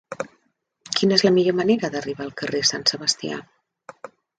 Quina 0.95 1.15
és 1.21 1.25
la 1.27 1.33
millor 1.37 1.57
manera 1.61 1.93
d'arribar 1.97 2.29
al 2.29 2.35
carrer 2.43 2.67
de 2.67 2.71
Sant 2.75 2.91
Sebastià? 2.95 3.43